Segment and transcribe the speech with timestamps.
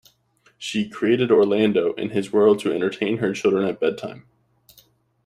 [0.57, 4.25] She created Orlando and his world to entertain her children at bedtime.